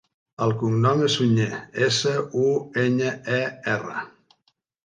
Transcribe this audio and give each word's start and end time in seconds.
El 0.45 0.53
cognom 0.61 1.03
és 1.07 1.17
Suñer: 1.19 1.59
essa, 1.89 2.15
u, 2.47 2.49
enya, 2.87 3.15
e, 3.41 3.43
erra. 3.77 4.05